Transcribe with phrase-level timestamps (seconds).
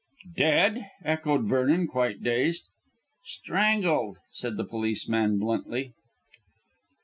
[0.35, 2.63] "Dead!" echoed Vernon, quite dazed.
[3.23, 5.93] "Strangled," said the policeman bluntly.